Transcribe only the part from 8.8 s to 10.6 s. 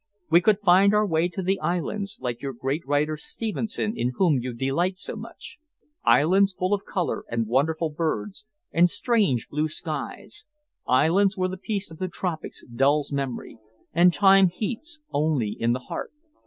strange blue skies;